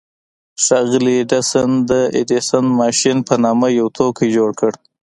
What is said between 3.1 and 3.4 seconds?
په